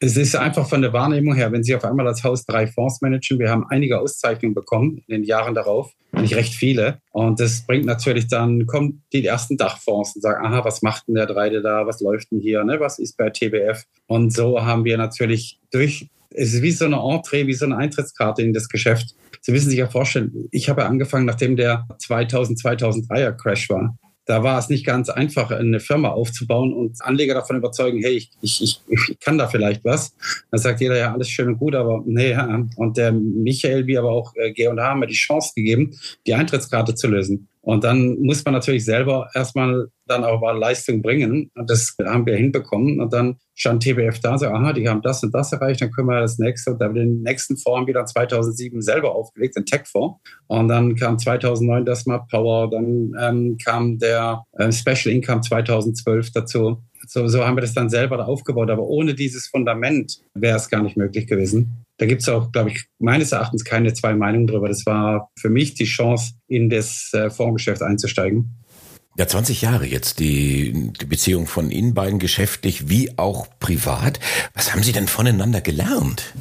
Es 0.00 0.16
ist 0.16 0.36
einfach 0.36 0.68
von 0.68 0.80
der 0.80 0.92
Wahrnehmung 0.92 1.34
her, 1.34 1.50
wenn 1.50 1.64
Sie 1.64 1.74
auf 1.74 1.84
einmal 1.84 2.06
als 2.06 2.22
Haus 2.22 2.46
drei 2.46 2.68
Fonds 2.68 3.00
managen, 3.00 3.40
wir 3.40 3.50
haben 3.50 3.66
einige 3.68 3.98
Auszeichnungen 3.98 4.54
bekommen 4.54 5.02
in 5.08 5.14
den 5.14 5.24
Jahren 5.24 5.54
darauf, 5.54 5.92
nicht 6.12 6.36
recht 6.36 6.54
viele. 6.54 7.00
Und 7.10 7.40
das 7.40 7.66
bringt 7.66 7.84
natürlich 7.84 8.28
dann, 8.28 8.66
kommen 8.66 9.02
die 9.12 9.26
ersten 9.26 9.56
Dachfonds 9.56 10.14
und 10.14 10.22
sagen, 10.22 10.46
aha, 10.46 10.64
was 10.64 10.82
macht 10.82 11.08
denn 11.08 11.16
der 11.16 11.26
Dreide 11.26 11.62
da, 11.62 11.84
was 11.84 12.00
läuft 12.00 12.30
denn 12.30 12.38
hier, 12.38 12.62
ne? 12.62 12.78
was 12.78 13.00
ist 13.00 13.16
bei 13.16 13.30
TBF? 13.30 13.82
Und 14.06 14.32
so 14.32 14.62
haben 14.64 14.84
wir 14.84 14.96
natürlich 14.98 15.58
durch, 15.72 16.06
es 16.30 16.54
ist 16.54 16.62
wie 16.62 16.70
so 16.70 16.84
eine 16.84 17.00
Entree, 17.00 17.48
wie 17.48 17.54
so 17.54 17.64
eine 17.64 17.76
Eintrittskarte 17.76 18.42
in 18.42 18.52
das 18.52 18.68
Geschäft. 18.68 19.16
Sie 19.40 19.50
müssen 19.50 19.70
sich 19.70 19.80
ja 19.80 19.88
vorstellen, 19.88 20.48
ich 20.52 20.68
habe 20.68 20.84
angefangen, 20.84 21.26
nachdem 21.26 21.56
der 21.56 21.88
2000, 21.98 22.60
2003er 22.60 23.32
Crash 23.32 23.68
war 23.68 23.98
da 24.28 24.42
war 24.42 24.58
es 24.58 24.68
nicht 24.68 24.84
ganz 24.84 25.08
einfach, 25.08 25.50
eine 25.50 25.80
Firma 25.80 26.10
aufzubauen 26.10 26.74
und 26.74 27.00
Anleger 27.00 27.32
davon 27.32 27.56
überzeugen, 27.56 28.02
hey, 28.02 28.16
ich, 28.16 28.30
ich, 28.42 28.80
ich, 28.86 29.18
kann 29.20 29.38
da 29.38 29.48
vielleicht 29.48 29.82
was. 29.86 30.14
Dann 30.50 30.60
sagt 30.60 30.82
jeder, 30.82 30.98
ja, 30.98 31.14
alles 31.14 31.30
schön 31.30 31.48
und 31.48 31.58
gut, 31.58 31.74
aber 31.74 32.02
nee. 32.04 32.36
Und 32.76 32.98
der 32.98 33.10
Michael, 33.12 33.86
wie 33.86 33.96
aber 33.96 34.10
auch 34.10 34.34
äh, 34.36 34.52
G&H 34.52 34.76
haben 34.76 35.00
mir 35.00 35.06
die 35.06 35.14
Chance 35.14 35.52
gegeben, 35.56 35.98
die 36.26 36.34
Eintrittskarte 36.34 36.94
zu 36.94 37.08
lösen. 37.08 37.48
Und 37.68 37.84
dann 37.84 38.18
muss 38.20 38.42
man 38.46 38.54
natürlich 38.54 38.86
selber 38.86 39.28
erstmal 39.34 39.88
dann 40.06 40.24
auch 40.24 40.40
mal 40.40 40.56
Leistung 40.56 41.02
bringen. 41.02 41.50
Und 41.54 41.68
das 41.68 41.94
haben 42.02 42.24
wir 42.24 42.34
hinbekommen. 42.34 42.98
Und 42.98 43.12
dann 43.12 43.36
stand 43.54 43.82
TBF 43.82 44.20
da, 44.20 44.38
so, 44.38 44.46
aha, 44.46 44.72
die 44.72 44.88
haben 44.88 45.02
das 45.02 45.22
und 45.22 45.34
das 45.34 45.52
erreicht, 45.52 45.82
dann 45.82 45.90
können 45.90 46.08
wir 46.08 46.18
das 46.18 46.38
nächste. 46.38 46.70
Und 46.70 46.80
dann 46.80 46.94
den 46.94 47.20
nächsten 47.20 47.58
Fonds 47.58 47.86
wieder 47.86 48.06
2007 48.06 48.80
selber 48.80 49.14
aufgelegt, 49.14 49.56
den 49.56 49.66
Tech-Fonds. 49.66 50.18
Und 50.46 50.68
dann 50.68 50.96
kam 50.96 51.18
2009 51.18 51.84
das 51.84 52.00
Smart 52.00 52.26
Power, 52.30 52.70
dann 52.70 53.12
ähm, 53.20 53.58
kam 53.62 53.98
der 53.98 54.44
äh, 54.52 54.72
Special 54.72 55.14
Income 55.14 55.42
2012 55.42 56.32
dazu. 56.32 56.82
So, 57.08 57.26
so 57.26 57.44
haben 57.44 57.56
wir 57.56 57.62
das 57.62 57.72
dann 57.72 57.88
selber 57.88 58.28
aufgebaut. 58.28 58.70
Aber 58.70 58.82
ohne 58.82 59.14
dieses 59.14 59.46
Fundament 59.46 60.18
wäre 60.34 60.58
es 60.58 60.68
gar 60.68 60.82
nicht 60.82 60.96
möglich 60.96 61.26
gewesen. 61.26 61.84
Da 61.96 62.04
gibt 62.04 62.20
es 62.20 62.28
auch, 62.28 62.52
glaube 62.52 62.70
ich, 62.70 62.84
meines 62.98 63.32
Erachtens 63.32 63.64
keine 63.64 63.94
zwei 63.94 64.14
Meinungen 64.14 64.46
drüber. 64.46 64.68
Das 64.68 64.84
war 64.84 65.30
für 65.38 65.48
mich 65.48 65.74
die 65.74 65.86
Chance, 65.86 66.34
in 66.46 66.68
das 66.68 67.10
äh, 67.14 67.30
Fondsgeschäft 67.30 67.82
einzusteigen. 67.82 68.58
Ja, 69.16 69.26
20 69.26 69.62
Jahre 69.62 69.86
jetzt 69.86 70.20
die, 70.20 70.92
die 71.00 71.06
Beziehung 71.06 71.46
von 71.46 71.70
Ihnen 71.70 71.94
beiden 71.94 72.18
geschäftlich 72.18 72.88
wie 72.88 73.18
auch 73.18 73.48
privat. 73.58 74.20
Was 74.54 74.72
haben 74.72 74.82
Sie 74.82 74.92
denn 74.92 75.08
voneinander 75.08 75.62
gelernt? 75.62 76.34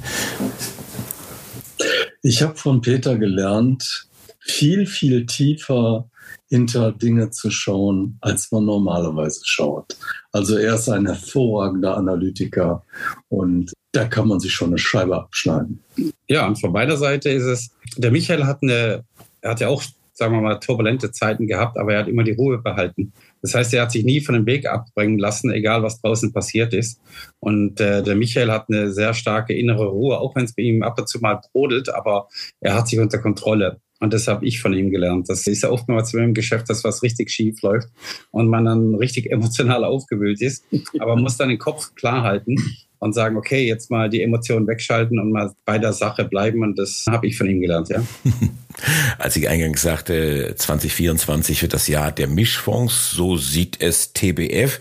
Ich 2.22 2.42
habe 2.42 2.56
von 2.56 2.82
Peter 2.82 3.18
gelernt, 3.18 4.08
viel, 4.48 4.86
viel 4.86 5.26
tiefer 5.26 6.10
hinter 6.50 6.92
Dinge 6.92 7.30
zu 7.30 7.52
schauen, 7.52 8.18
als 8.22 8.52
man 8.52 8.66
normalerweise 8.66 9.42
schaut. 9.44 9.98
Also 10.32 10.58
er 10.58 10.76
ist 10.76 10.90
ein 10.90 11.06
hervorragender 11.06 11.98
Analytiker 11.98 12.84
und 13.30 13.74
da 13.92 14.06
kann 14.06 14.28
man 14.28 14.40
sich 14.40 14.54
schon 14.54 14.70
eine 14.70 14.78
Scheibe 14.78 15.16
abschneiden. 15.16 15.84
Ja, 16.28 16.48
und 16.48 16.60
von 16.60 16.72
meiner 16.72 16.98
Seite 16.98 17.30
ist 17.30 17.44
es, 17.44 17.72
der 17.98 18.12
Michael 18.12 18.46
hat 18.46 18.60
eine, 18.62 19.04
er 19.42 19.52
hat 19.52 19.60
ja 19.60 19.68
auch, 19.70 19.84
sagen 20.14 20.34
wir 20.34 20.42
mal, 20.42 20.60
turbulente 20.60 21.12
Zeiten 21.12 21.48
gehabt, 21.48 21.78
aber 21.78 21.94
er 21.94 22.00
hat 22.00 22.08
immer 22.08 22.24
die 22.24 22.34
Ruhe 22.34 22.60
behalten. 22.60 23.14
Das 23.42 23.54
heißt, 23.54 23.74
er 23.74 23.84
hat 23.84 23.92
sich 23.92 24.04
nie 24.04 24.22
von 24.22 24.36
dem 24.36 24.46
Weg 24.46 24.68
abbringen 24.68 25.20
lassen, 25.20 25.52
egal 25.52 25.84
was 25.84 26.02
draußen 26.02 26.34
passiert 26.34 26.74
ist. 26.74 27.00
Und 27.40 27.80
äh, 27.80 28.04
der 28.04 28.16
Michael 28.16 28.52
hat 28.52 28.68
eine 28.70 28.92
sehr 28.92 29.14
starke 29.14 29.54
innere 29.54 29.88
Ruhe, 29.88 30.20
auch 30.20 30.36
wenn 30.36 30.46
es 30.46 30.56
bei 30.56 30.64
ihm 30.64 30.84
ab 30.84 31.00
und 31.00 31.08
zu 31.08 31.20
mal 31.20 31.42
brodelt, 31.52 31.94
aber 31.94 32.28
er 32.62 32.76
hat 32.76 32.88
sich 32.88 33.00
unter 33.00 33.20
Kontrolle. 33.20 33.80
Und 34.00 34.14
das 34.14 34.28
habe 34.28 34.46
ich 34.46 34.62
von 34.62 34.74
ihm 34.74 34.92
gelernt. 34.92 35.30
Das 35.30 35.48
ist 35.48 35.64
ja 35.64 35.70
oftmals 35.70 36.14
im 36.14 36.34
Geschäft, 36.34 36.70
dass 36.70 36.84
was 36.84 37.02
richtig 37.04 37.32
schief 37.32 37.62
läuft 37.62 37.90
und 38.32 38.48
man 38.48 38.66
dann 38.66 38.96
richtig 38.96 39.32
emotional 39.32 39.84
aufgewühlt 39.84 40.42
ist. 40.42 40.66
Aber 41.00 41.16
man 41.16 41.24
muss 41.24 41.38
dann 41.38 41.50
den 41.50 41.58
Kopf 41.58 41.96
klar 41.96 42.24
halten 42.24 42.58
und 43.00 43.14
sagen, 43.14 43.38
okay, 43.38 43.68
jetzt 43.68 43.92
mal 43.92 44.10
die 44.10 44.22
Emotionen 44.22 44.68
wegschalten 44.68 45.20
und 45.20 45.32
mal 45.32 45.52
bei 45.66 45.78
der 45.78 45.94
Sache 45.94 46.26
bleiben. 46.26 46.64
Und 46.64 46.78
das 46.78 47.06
habe 47.10 47.28
ich 47.28 47.38
von 47.38 47.48
ihm 47.48 47.62
gelernt, 47.62 47.90
ja. 47.90 48.02
Als 49.18 49.36
ich 49.36 49.50
eingangs 49.50 49.82
sagte, 49.82 50.54
2024 50.56 51.64
wird 51.64 51.74
das 51.74 51.88
Jahr 51.88 52.12
der 52.12 52.28
Mischfonds, 52.28 53.12
so 53.12 53.36
sieht 53.36 53.82
es 53.82 54.14
TBF. 54.14 54.80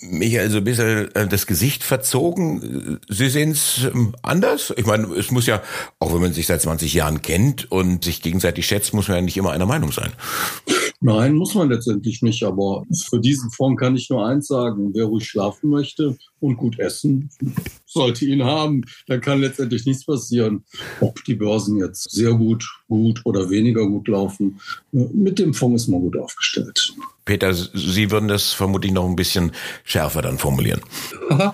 Mich 0.00 0.38
also 0.38 0.58
ein 0.58 0.64
bisschen 0.64 1.14
äh, 1.14 1.26
das 1.26 1.46
Gesicht 1.46 1.84
verzogen. 1.84 2.98
Sie 3.08 3.28
sehen 3.28 3.50
es 3.50 3.86
ähm, 3.92 4.14
anders? 4.22 4.72
Ich 4.76 4.86
meine, 4.86 5.06
es 5.14 5.30
muss 5.30 5.46
ja, 5.46 5.62
auch 5.98 6.14
wenn 6.14 6.22
man 6.22 6.32
sich 6.32 6.46
seit 6.46 6.62
20 6.62 6.94
Jahren 6.94 7.20
kennt 7.20 7.70
und 7.70 8.04
sich 8.04 8.22
gegenseitig 8.22 8.66
schätzt, 8.66 8.94
muss 8.94 9.08
man 9.08 9.18
ja 9.18 9.22
nicht 9.22 9.36
immer 9.36 9.52
einer 9.52 9.66
Meinung 9.66 9.92
sein. 9.92 10.12
Nein, 11.04 11.34
muss 11.34 11.54
man 11.54 11.68
letztendlich 11.68 12.22
nicht. 12.22 12.42
Aber 12.44 12.82
für 13.10 13.20
diesen 13.20 13.50
Fonds 13.50 13.78
kann 13.78 13.94
ich 13.94 14.08
nur 14.08 14.26
eins 14.26 14.46
sagen. 14.46 14.94
Wer 14.94 15.04
ruhig 15.04 15.28
schlafen 15.28 15.68
möchte 15.68 16.16
und 16.40 16.56
gut 16.56 16.78
essen, 16.78 17.28
sollte 17.84 18.24
ihn 18.24 18.42
haben. 18.42 18.86
Da 19.06 19.18
kann 19.18 19.42
letztendlich 19.42 19.84
nichts 19.84 20.06
passieren. 20.06 20.64
Ob 21.02 21.22
die 21.24 21.34
Börsen 21.34 21.76
jetzt 21.76 22.10
sehr 22.10 22.32
gut, 22.32 22.64
gut 22.88 23.20
oder 23.26 23.50
weniger 23.50 23.86
gut 23.86 24.08
laufen, 24.08 24.58
mit 24.92 25.38
dem 25.38 25.52
Fonds 25.52 25.82
ist 25.82 25.88
man 25.88 26.00
gut 26.00 26.16
aufgestellt. 26.16 26.94
Peter, 27.26 27.52
Sie 27.52 28.10
würden 28.10 28.28
das 28.28 28.54
vermutlich 28.54 28.92
noch 28.92 29.06
ein 29.06 29.14
bisschen 29.14 29.52
schärfer 29.84 30.22
dann 30.22 30.38
formulieren. 30.38 30.80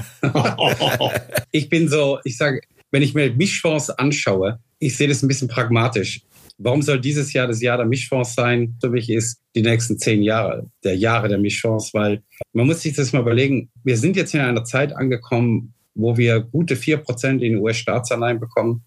ich 1.50 1.68
bin 1.68 1.88
so, 1.88 2.20
ich 2.22 2.36
sage, 2.36 2.60
wenn 2.92 3.02
ich 3.02 3.14
mir 3.14 3.34
Mischfonds 3.34 3.90
anschaue, 3.90 4.60
ich 4.78 4.96
sehe 4.96 5.08
das 5.08 5.24
ein 5.24 5.28
bisschen 5.28 5.48
pragmatisch. 5.48 6.22
Warum 6.62 6.82
soll 6.82 7.00
dieses 7.00 7.32
Jahr 7.32 7.46
das 7.46 7.62
Jahr 7.62 7.78
der 7.78 7.86
Mischfonds 7.86 8.34
sein? 8.34 8.76
Für 8.82 8.90
mich 8.90 9.08
ist 9.08 9.40
die 9.56 9.62
nächsten 9.62 9.98
zehn 9.98 10.22
Jahre 10.22 10.70
der 10.84 10.94
Jahre 10.94 11.28
der 11.28 11.38
Mischfonds, 11.38 11.94
weil 11.94 12.22
man 12.52 12.66
muss 12.66 12.82
sich 12.82 12.94
das 12.94 13.14
mal 13.14 13.22
überlegen. 13.22 13.70
Wir 13.82 13.96
sind 13.96 14.14
jetzt 14.14 14.34
in 14.34 14.40
einer 14.40 14.64
Zeit 14.64 14.94
angekommen, 14.94 15.72
wo 15.94 16.18
wir 16.18 16.40
gute 16.40 16.76
vier 16.76 16.98
Prozent 16.98 17.42
in 17.42 17.56
US-Staatsanleihen 17.56 18.40
bekommen. 18.40 18.82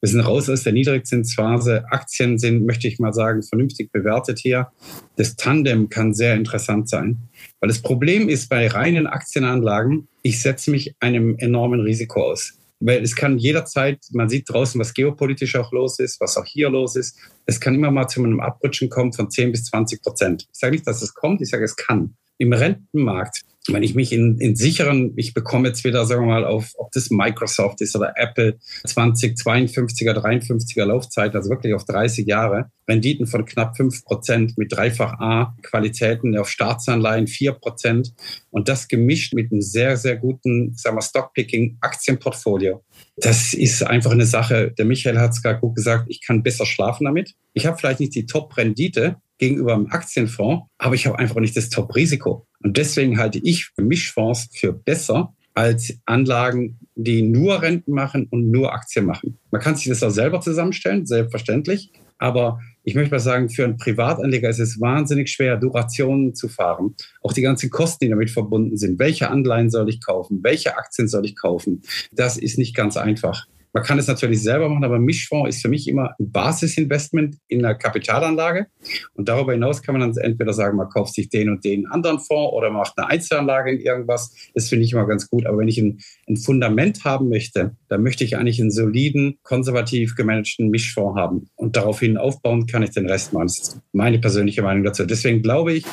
Wir 0.00 0.08
sind 0.08 0.20
raus 0.20 0.48
aus 0.48 0.62
der 0.62 0.72
Niedrigzinsphase. 0.72 1.84
Aktien 1.90 2.38
sind, 2.38 2.64
möchte 2.64 2.88
ich 2.88 2.98
mal 2.98 3.12
sagen, 3.12 3.42
vernünftig 3.42 3.92
bewertet 3.92 4.38
hier. 4.38 4.68
Das 5.16 5.36
Tandem 5.36 5.90
kann 5.90 6.14
sehr 6.14 6.34
interessant 6.34 6.88
sein. 6.88 7.18
Weil 7.60 7.68
das 7.68 7.82
Problem 7.82 8.30
ist 8.30 8.48
bei 8.48 8.68
reinen 8.68 9.06
Aktienanlagen, 9.06 10.08
ich 10.22 10.40
setze 10.40 10.70
mich 10.70 10.94
einem 11.00 11.36
enormen 11.36 11.80
Risiko 11.80 12.22
aus. 12.22 12.57
Weil 12.80 13.02
es 13.02 13.16
kann 13.16 13.38
jederzeit, 13.38 13.98
man 14.12 14.28
sieht 14.28 14.48
draußen, 14.48 14.80
was 14.80 14.94
geopolitisch 14.94 15.56
auch 15.56 15.72
los 15.72 15.98
ist, 15.98 16.20
was 16.20 16.36
auch 16.36 16.44
hier 16.44 16.70
los 16.70 16.94
ist. 16.96 17.18
Es 17.46 17.60
kann 17.60 17.74
immer 17.74 17.90
mal 17.90 18.06
zu 18.06 18.22
einem 18.22 18.40
Abrutschen 18.40 18.88
kommen 18.88 19.12
von 19.12 19.30
10 19.30 19.52
bis 19.52 19.64
20 19.64 20.02
Prozent. 20.02 20.46
Ich 20.52 20.58
sage 20.58 20.72
nicht, 20.72 20.86
dass 20.86 21.02
es 21.02 21.14
kommt, 21.14 21.40
ich 21.40 21.50
sage, 21.50 21.64
es 21.64 21.76
kann. 21.76 22.16
Im 22.38 22.52
Rentenmarkt 22.52 23.44
wenn 23.72 23.82
ich 23.82 23.94
mich 23.94 24.12
in, 24.12 24.38
in 24.38 24.56
sicheren, 24.56 25.12
ich 25.16 25.34
bekomme 25.34 25.68
jetzt 25.68 25.84
wieder, 25.84 26.06
sagen 26.06 26.22
wir 26.22 26.34
mal, 26.34 26.44
auf, 26.44 26.72
ob 26.76 26.90
das 26.92 27.10
Microsoft 27.10 27.80
ist 27.80 27.96
oder 27.96 28.14
Apple, 28.16 28.58
20, 28.86 29.36
52er, 29.36 30.12
53er 30.12 30.84
Laufzeit, 30.84 31.34
also 31.34 31.50
wirklich 31.50 31.74
auf 31.74 31.84
30 31.84 32.26
Jahre, 32.26 32.70
Renditen 32.88 33.26
von 33.26 33.44
knapp 33.44 33.76
5 33.76 34.04
Prozent 34.04 34.58
mit 34.58 34.72
dreifach 34.72 35.18
A, 35.20 35.54
Qualitäten 35.62 36.36
auf 36.36 36.48
Staatsanleihen 36.48 37.26
4 37.26 37.52
Prozent 37.52 38.14
und 38.50 38.68
das 38.68 38.88
gemischt 38.88 39.34
mit 39.34 39.52
einem 39.52 39.62
sehr, 39.62 39.96
sehr 39.96 40.16
guten, 40.16 40.74
sagen 40.74 40.96
wir, 40.96 41.02
Stockpicking 41.02 41.78
Aktienportfolio. 41.80 42.82
Das 43.16 43.52
ist 43.52 43.82
einfach 43.82 44.12
eine 44.12 44.26
Sache. 44.26 44.72
Der 44.78 44.84
Michael 44.84 45.18
hat 45.18 45.32
es 45.32 45.42
gerade 45.42 45.60
gut 45.60 45.74
gesagt, 45.74 46.06
ich 46.08 46.24
kann 46.24 46.42
besser 46.42 46.66
schlafen 46.66 47.04
damit. 47.04 47.34
Ich 47.52 47.66
habe 47.66 47.76
vielleicht 47.76 48.00
nicht 48.00 48.14
die 48.14 48.26
Top-Rendite, 48.26 49.16
gegenüber 49.38 49.74
einem 49.74 49.86
Aktienfonds, 49.86 50.66
aber 50.78 50.94
ich 50.94 51.06
habe 51.06 51.18
einfach 51.18 51.40
nicht 51.40 51.56
das 51.56 51.70
Top-Risiko. 51.70 52.46
Und 52.62 52.76
deswegen 52.76 53.18
halte 53.18 53.38
ich 53.38 53.70
Mischfonds 53.76 54.48
für 54.52 54.72
besser 54.72 55.34
als 55.54 55.98
Anlagen, 56.06 56.78
die 56.94 57.22
nur 57.22 57.62
Renten 57.62 57.92
machen 57.92 58.28
und 58.30 58.50
nur 58.50 58.72
Aktien 58.72 59.06
machen. 59.06 59.38
Man 59.50 59.60
kann 59.60 59.74
sich 59.74 59.88
das 59.88 60.02
auch 60.02 60.10
selber 60.10 60.40
zusammenstellen, 60.40 61.06
selbstverständlich. 61.06 61.90
Aber 62.18 62.60
ich 62.82 62.94
möchte 62.94 63.12
mal 63.12 63.20
sagen, 63.20 63.48
für 63.48 63.64
einen 63.64 63.76
Privatanleger 63.76 64.48
ist 64.48 64.58
es 64.58 64.80
wahnsinnig 64.80 65.30
schwer, 65.30 65.56
Durationen 65.56 66.34
zu 66.34 66.48
fahren. 66.48 66.94
Auch 67.22 67.32
die 67.32 67.42
ganzen 67.42 67.70
Kosten, 67.70 68.04
die 68.04 68.10
damit 68.10 68.30
verbunden 68.30 68.76
sind. 68.76 68.98
Welche 68.98 69.30
Anleihen 69.30 69.70
soll 69.70 69.88
ich 69.88 70.04
kaufen? 70.04 70.40
Welche 70.42 70.76
Aktien 70.76 71.08
soll 71.08 71.24
ich 71.24 71.36
kaufen? 71.36 71.82
Das 72.12 72.36
ist 72.36 72.58
nicht 72.58 72.74
ganz 72.74 72.96
einfach. 72.96 73.46
Man 73.72 73.82
kann 73.82 73.98
es 73.98 74.06
natürlich 74.06 74.42
selber 74.42 74.68
machen, 74.68 74.84
aber 74.84 74.98
Mischfonds 74.98 75.48
ist 75.48 75.62
für 75.62 75.68
mich 75.68 75.88
immer 75.88 76.14
ein 76.18 76.30
Basisinvestment 76.30 77.36
in 77.48 77.64
einer 77.64 77.74
Kapitalanlage. 77.74 78.66
Und 79.14 79.28
darüber 79.28 79.52
hinaus 79.52 79.82
kann 79.82 79.98
man 79.98 80.12
dann 80.12 80.22
entweder 80.22 80.52
sagen, 80.52 80.76
man 80.76 80.88
kauft 80.88 81.14
sich 81.14 81.28
den 81.28 81.50
und 81.50 81.64
den 81.64 81.86
anderen 81.86 82.18
Fonds 82.18 82.52
oder 82.52 82.70
macht 82.70 82.96
eine 82.96 83.08
Einzelanlage 83.08 83.72
in 83.72 83.80
irgendwas. 83.80 84.34
Das 84.54 84.68
finde 84.68 84.84
ich 84.84 84.92
immer 84.92 85.06
ganz 85.06 85.28
gut. 85.28 85.46
Aber 85.46 85.58
wenn 85.58 85.68
ich 85.68 85.78
ein, 85.78 86.00
ein 86.28 86.36
Fundament 86.36 87.04
haben 87.04 87.28
möchte, 87.28 87.76
dann 87.88 88.02
möchte 88.02 88.24
ich 88.24 88.36
eigentlich 88.36 88.60
einen 88.60 88.70
soliden, 88.70 89.38
konservativ 89.42 90.14
gemanagten 90.14 90.70
Mischfonds 90.70 91.18
haben. 91.18 91.48
Und 91.56 91.76
daraufhin 91.76 92.16
aufbauen 92.16 92.66
kann 92.66 92.82
ich 92.82 92.90
den 92.90 93.08
Rest 93.08 93.32
machen. 93.32 93.46
Das 93.46 93.58
ist 93.58 93.80
meine 93.92 94.18
persönliche 94.18 94.62
Meinung 94.62 94.84
dazu. 94.84 95.04
Deswegen 95.04 95.42
glaube 95.42 95.74
ich, 95.74 95.84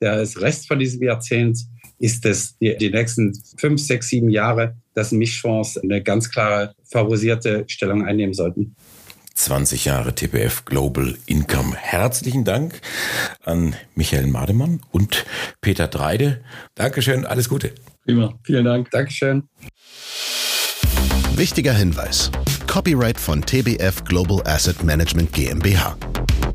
der 0.00 0.20
Rest 0.36 0.68
von 0.68 0.78
diesem 0.78 1.02
Jahrzehnt 1.02 1.58
ist 1.98 2.24
es 2.26 2.56
die, 2.58 2.76
die 2.76 2.90
nächsten 2.90 3.32
fünf, 3.56 3.80
sechs, 3.80 4.08
sieben 4.08 4.30
Jahre, 4.30 4.76
dass 4.94 5.12
Mischfonds 5.12 5.78
eine 5.78 6.02
ganz 6.02 6.30
klare 6.30 6.74
favorisierte 6.84 7.64
Stellung 7.66 8.06
einnehmen 8.06 8.34
sollten. 8.34 8.76
20 9.34 9.84
Jahre 9.84 10.14
TPF 10.14 10.64
Global 10.64 11.16
Income. 11.26 11.76
Herzlichen 11.76 12.44
Dank 12.44 12.80
an 13.44 13.76
Michael 13.94 14.26
Mademann 14.26 14.80
und 14.90 15.24
Peter 15.60 15.86
Dreide. 15.86 16.42
Dankeschön, 16.74 17.24
alles 17.24 17.48
Gute. 17.48 17.72
Prima, 18.04 18.34
vielen 18.42 18.64
Dank. 18.64 18.90
Dankeschön. 18.90 19.44
Wichtiger 21.36 21.72
Hinweis. 21.72 22.32
Copyright 22.66 23.18
von 23.20 23.42
TBF 23.42 24.02
Global 24.04 24.42
Asset 24.44 24.82
Management 24.82 25.32
GmbH. 25.32 25.96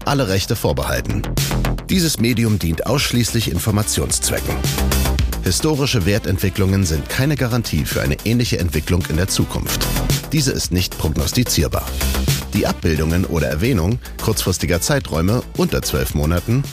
Alle 0.06 0.28
Rechte 0.28 0.56
vorbehalten. 0.56 1.22
Dieses 1.90 2.20
Medium 2.20 2.60
dient 2.60 2.86
ausschließlich 2.86 3.50
Informationszwecken. 3.50 4.56
Historische 5.44 6.06
Wertentwicklungen 6.06 6.86
sind 6.86 7.08
keine 7.10 7.36
Garantie 7.36 7.86
für 7.86 8.02
eine 8.02 8.18
ähnliche 8.26 8.60
Entwicklung 8.60 9.04
in 9.10 9.18
der 9.18 9.28
Zukunft. 9.28 9.86
Diese 10.32 10.52
ist 10.52 10.72
nicht 10.72 10.98
prognostizierbar. 10.98 11.86
Die 12.54 12.68
Abbildungen 12.68 13.26
oder 13.26 13.48
Erwähnung 13.48 14.00
kurzfristiger 14.22 14.82
Zeiträume 14.82 15.42
unter 15.58 15.82
zwölf 15.82 16.14
Monaten 16.16 16.64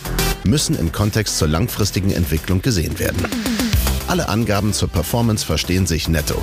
müssen 0.45 0.77
im 0.77 0.91
Kontext 0.91 1.39
zur 1.39 1.49
langfristigen 1.49 2.11
Entwicklung 2.11 2.63
gesehen 2.63 2.99
werden. 2.99 3.25
Alle 4.09 4.29
Angaben 4.29 4.73
zur 4.73 4.89
Performance 4.89 5.47
verstehen 5.47 5.87
sich 5.87 6.09
netto. 6.09 6.43